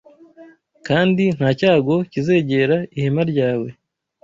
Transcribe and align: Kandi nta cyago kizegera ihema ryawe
Kandi 0.87 1.23
nta 1.37 1.49
cyago 1.59 1.95
kizegera 2.11 2.77
ihema 2.97 3.23
ryawe 3.31 3.67